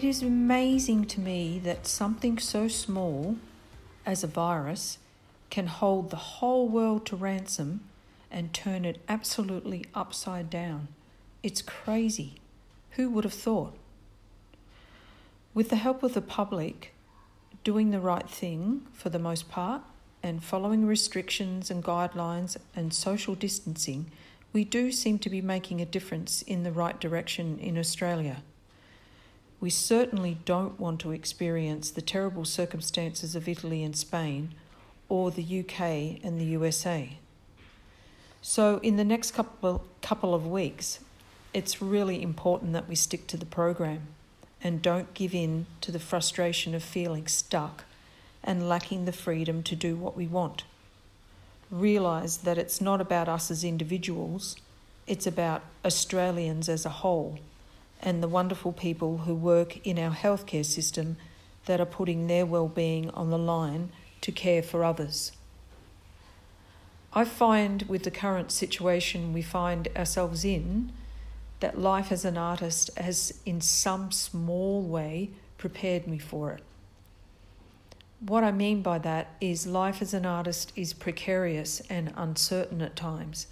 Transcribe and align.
It 0.00 0.06
is 0.06 0.22
amazing 0.22 1.04
to 1.08 1.20
me 1.20 1.58
that 1.58 1.86
something 1.86 2.38
so 2.38 2.68
small 2.68 3.36
as 4.06 4.24
a 4.24 4.26
virus 4.26 4.96
can 5.50 5.66
hold 5.66 6.08
the 6.08 6.40
whole 6.40 6.68
world 6.68 7.04
to 7.04 7.16
ransom 7.16 7.80
and 8.30 8.54
turn 8.54 8.86
it 8.86 9.02
absolutely 9.10 9.84
upside 9.94 10.48
down. 10.48 10.88
It's 11.42 11.60
crazy. 11.60 12.40
Who 12.92 13.10
would 13.10 13.24
have 13.24 13.34
thought? 13.34 13.76
With 15.52 15.68
the 15.68 15.76
help 15.76 16.02
of 16.02 16.14
the 16.14 16.22
public, 16.22 16.94
doing 17.62 17.90
the 17.90 18.00
right 18.00 18.26
thing 18.26 18.86
for 18.94 19.10
the 19.10 19.18
most 19.18 19.50
part, 19.50 19.82
and 20.22 20.42
following 20.42 20.86
restrictions 20.86 21.70
and 21.70 21.84
guidelines 21.84 22.56
and 22.74 22.94
social 22.94 23.34
distancing, 23.34 24.10
we 24.54 24.64
do 24.64 24.92
seem 24.92 25.18
to 25.18 25.28
be 25.28 25.42
making 25.42 25.82
a 25.82 25.84
difference 25.84 26.40
in 26.40 26.62
the 26.62 26.72
right 26.72 26.98
direction 26.98 27.58
in 27.58 27.76
Australia. 27.76 28.42
We 29.60 29.68
certainly 29.68 30.38
don't 30.46 30.80
want 30.80 31.00
to 31.00 31.12
experience 31.12 31.90
the 31.90 32.00
terrible 32.00 32.46
circumstances 32.46 33.36
of 33.36 33.46
Italy 33.46 33.82
and 33.82 33.94
Spain 33.94 34.54
or 35.10 35.30
the 35.30 35.60
UK 35.60 36.24
and 36.24 36.40
the 36.40 36.46
USA. 36.46 37.18
So, 38.40 38.80
in 38.82 38.96
the 38.96 39.04
next 39.04 39.32
couple, 39.32 39.84
couple 40.00 40.34
of 40.34 40.46
weeks, 40.46 41.00
it's 41.52 41.82
really 41.82 42.22
important 42.22 42.72
that 42.72 42.88
we 42.88 42.94
stick 42.94 43.26
to 43.26 43.36
the 43.36 43.44
program 43.44 44.06
and 44.62 44.80
don't 44.80 45.12
give 45.12 45.34
in 45.34 45.66
to 45.82 45.92
the 45.92 45.98
frustration 45.98 46.74
of 46.74 46.82
feeling 46.82 47.26
stuck 47.26 47.84
and 48.42 48.66
lacking 48.66 49.04
the 49.04 49.12
freedom 49.12 49.62
to 49.64 49.76
do 49.76 49.94
what 49.94 50.16
we 50.16 50.26
want. 50.26 50.64
Realize 51.70 52.38
that 52.38 52.56
it's 52.56 52.80
not 52.80 53.00
about 53.00 53.28
us 53.28 53.50
as 53.50 53.62
individuals, 53.62 54.56
it's 55.06 55.26
about 55.26 55.62
Australians 55.84 56.68
as 56.68 56.86
a 56.86 56.90
whole 56.90 57.38
and 58.02 58.22
the 58.22 58.28
wonderful 58.28 58.72
people 58.72 59.18
who 59.18 59.34
work 59.34 59.84
in 59.86 59.98
our 59.98 60.14
healthcare 60.14 60.64
system 60.64 61.16
that 61.66 61.80
are 61.80 61.86
putting 61.86 62.26
their 62.26 62.46
well-being 62.46 63.10
on 63.10 63.30
the 63.30 63.38
line 63.38 63.90
to 64.20 64.32
care 64.32 64.62
for 64.62 64.84
others. 64.84 65.32
I 67.12 67.24
find 67.24 67.82
with 67.82 68.04
the 68.04 68.10
current 68.10 68.52
situation 68.52 69.32
we 69.32 69.42
find 69.42 69.88
ourselves 69.96 70.44
in 70.44 70.92
that 71.58 71.78
life 71.78 72.10
as 72.12 72.24
an 72.24 72.38
artist 72.38 72.90
has, 72.96 73.40
in 73.44 73.60
some 73.60 74.12
small 74.12 74.82
way, 74.82 75.30
prepared 75.58 76.06
me 76.06 76.18
for 76.18 76.52
it. 76.52 76.62
What 78.20 78.44
I 78.44 78.52
mean 78.52 78.82
by 78.82 78.98
that 78.98 79.34
is 79.40 79.66
life 79.66 80.00
as 80.00 80.14
an 80.14 80.24
artist 80.24 80.72
is 80.76 80.92
precarious 80.92 81.80
and 81.90 82.12
uncertain 82.16 82.80
at 82.80 82.96
times, 82.96 83.46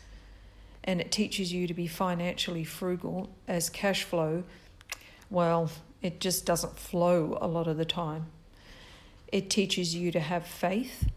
and 0.88 1.02
it 1.02 1.12
teaches 1.12 1.52
you 1.52 1.66
to 1.66 1.74
be 1.74 1.86
financially 1.86 2.64
frugal 2.64 3.28
as 3.46 3.68
cash 3.68 4.04
flow, 4.04 4.42
well, 5.28 5.70
it 6.00 6.18
just 6.18 6.46
doesn't 6.46 6.78
flow 6.78 7.36
a 7.42 7.46
lot 7.46 7.68
of 7.68 7.76
the 7.76 7.84
time. 7.84 8.24
It 9.30 9.50
teaches 9.50 9.94
you 9.94 10.10
to 10.12 10.18
have 10.18 10.46
faith 10.46 11.10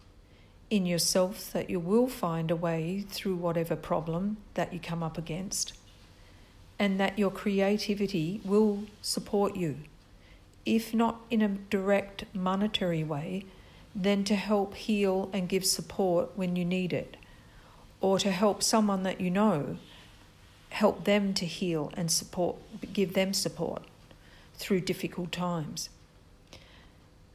in 0.69 0.85
yourself 0.85 1.53
that 1.53 1.69
you 1.69 1.79
will 1.79 2.09
find 2.09 2.51
a 2.51 2.55
way 2.55 3.05
through 3.07 3.35
whatever 3.35 3.77
problem 3.77 4.35
that 4.55 4.73
you 4.73 4.79
come 4.79 5.01
up 5.01 5.17
against 5.17 5.71
and 6.77 6.99
that 6.99 7.17
your 7.17 7.31
creativity 7.31 8.41
will 8.43 8.83
support 9.01 9.55
you, 9.55 9.77
if 10.65 10.93
not 10.93 11.21
in 11.29 11.41
a 11.41 11.47
direct 11.47 12.25
monetary 12.33 13.05
way, 13.05 13.45
then 13.95 14.25
to 14.25 14.35
help 14.35 14.75
heal 14.75 15.29
and 15.31 15.47
give 15.47 15.65
support 15.65 16.31
when 16.35 16.57
you 16.57 16.65
need 16.65 16.91
it, 16.91 17.15
or 18.01 18.19
to 18.19 18.31
help 18.31 18.61
someone 18.61 19.03
that 19.03 19.21
you 19.21 19.29
know, 19.29 19.77
help 20.69 21.05
them 21.05 21.33
to 21.35 21.45
heal 21.45 21.91
and 21.95 22.11
support, 22.11 22.57
give 22.91 23.13
them 23.13 23.33
support 23.33 23.83
through 24.55 24.81
difficult 24.81 25.31
times. 25.31 25.89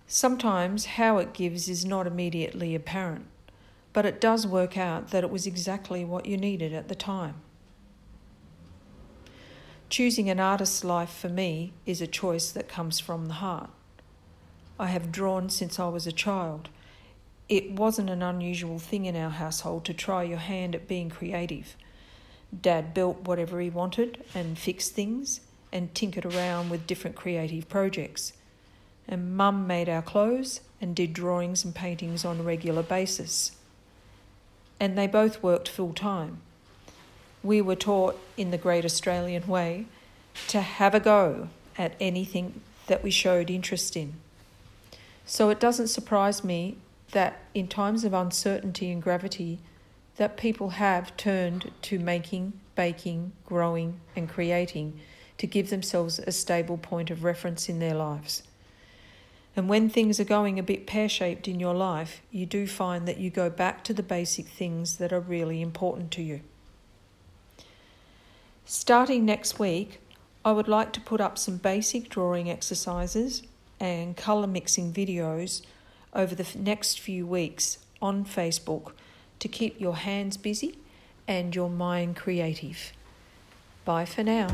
Sometimes 0.07 0.85
how 0.85 1.19
it 1.19 1.33
gives 1.33 1.69
is 1.69 1.85
not 1.85 2.07
immediately 2.07 2.75
apparent, 2.75 3.27
but 3.93 4.07
it 4.07 4.21
does 4.21 4.47
work 4.47 4.77
out 4.77 5.11
that 5.11 5.25
it 5.25 5.31
was 5.31 5.47
exactly 5.47 6.05
what 6.05 6.27
you 6.27 6.37
needed 6.37 6.73
at 6.73 6.89
the 6.89 6.95
time. 6.95 7.35
Choosing 9.89 10.29
an 10.29 10.41
artist's 10.41 10.85
life 10.85 11.11
for 11.11 11.29
me 11.29 11.73
is 11.87 12.01
a 12.01 12.07
choice 12.07 12.51
that 12.51 12.69
comes 12.69 12.99
from 12.99 13.27
the 13.27 13.35
heart. 13.35 13.71
I 14.79 14.87
have 14.87 15.13
drawn 15.13 15.49
since 15.49 15.79
I 15.79 15.89
was 15.89 16.07
a 16.07 16.13
child. 16.13 16.69
It 17.49 17.73
wasn't 17.73 18.11
an 18.11 18.23
unusual 18.23 18.79
thing 18.79 19.05
in 19.05 19.17
our 19.17 19.31
household 19.31 19.85
to 19.85 19.95
try 19.95 20.25
your 20.25 20.39
hand 20.39 20.75
at 20.75 20.89
being 20.89 21.11
creative. 21.11 21.77
Dad 22.61 22.95
built 22.95 23.21
whatever 23.21 23.61
he 23.61 23.71
wanted 23.71 24.25
and 24.35 24.59
fixed 24.59 24.93
things 24.95 25.41
and 25.73 25.95
tinkered 25.95 26.27
around 26.27 26.71
with 26.71 26.87
different 26.87 27.17
creative 27.17 27.69
projects. 27.69 28.33
And 29.07 29.37
Mum 29.37 29.67
made 29.67 29.89
our 29.89 30.03
clothes 30.03 30.61
and 30.81 30.95
did 30.95 31.13
drawings 31.13 31.65
and 31.65 31.75
paintings 31.75 32.25
on 32.25 32.41
a 32.41 32.43
regular 32.43 32.83
basis. 32.83 33.53
And 34.81 34.99
they 34.99 35.07
both 35.07 35.43
worked 35.43 35.69
full 35.69 35.93
time 35.93 36.41
we 37.47 37.63
were 37.63 37.77
taught 37.77 38.19
in 38.37 38.51
the 38.51 38.59
great 38.59 38.85
Australian 38.85 39.47
way 39.47 39.87
to 40.49 40.61
have 40.61 40.95
a 40.95 41.01
go 41.01 41.49
at 41.79 41.95
anything 42.01 42.61
that 42.89 43.03
we 43.03 43.11
showed 43.11 43.49
interest 43.49 43.97
in. 43.97 44.15
So 45.25 45.49
it 45.51 45.61
doesn't 45.61 45.89
surprise 45.89 46.45
me 46.45 46.77
that 47.13 47.39
in 47.55 47.69
times 47.69 48.05
of 48.05 48.13
uncertainty 48.13 48.91
and 48.91 49.03
gravity 49.03 49.61
that 50.17 50.37
people 50.37 50.71
have 50.71 51.17
turned 51.17 51.71
to 51.83 51.99
making, 51.99 52.53
baking, 52.75 53.33
growing 53.45 54.01
and 54.15 54.29
creating 54.29 54.99
to 55.39 55.47
give 55.47 55.71
themselves 55.71 56.19
a 56.19 56.33
stable 56.33 56.79
point 56.79 57.11
of 57.11 57.25
reference 57.25 57.69
in 57.69 57.79
their 57.79 57.95
lives. 57.95 58.43
And 59.55 59.69
when 59.69 59.89
things 59.89 60.21
are 60.21 60.25
going 60.25 60.59
a 60.59 60.63
bit 60.63 60.87
pear 60.87 61.09
shaped 61.09 61.49
in 61.49 61.61
your 61.61 61.75
life, 61.75 62.21
you 62.31 62.45
do 62.45 62.67
find 62.67 63.07
that 63.09 63.19
you 63.19 63.31
go 63.31 63.49
back 63.49 63.85
to 63.85 63.95
the 63.95 64.03
basic 64.03 64.47
things 64.47 64.97
that 64.97 65.13
are 65.13 65.21
really 65.21 65.63
important 65.63 66.11
to 66.13 66.23
you. 66.23 66.41
Starting 68.65 69.25
next 69.25 69.59
week, 69.59 70.01
I 70.45 70.53
would 70.53 70.69
like 70.69 70.93
to 70.93 71.01
put 71.01 71.21
up 71.21 71.39
some 71.39 71.57
basic 71.57 72.09
drawing 72.09 72.51
exercises 72.51 73.43
and 73.81 74.17
colour 74.17 74.47
mixing 74.47 74.93
videos 74.93 75.63
over 76.17 76.35
the 76.35 76.47
next 76.59 76.99
few 76.99 77.27
weeks 77.27 77.79
on 78.03 78.25
Facebook 78.25 78.93
to 79.39 79.47
keep 79.47 79.81
your 79.81 79.97
hands 79.97 80.37
busy 80.37 80.79
and 81.29 81.55
your 81.55 81.71
mind 81.71 82.17
creative. 82.17 82.93
Bye 83.85 84.07
for 84.07 84.25
now. 84.25 84.49